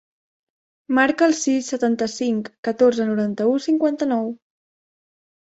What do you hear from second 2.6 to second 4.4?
catorze, noranta-u, cinquanta-nou.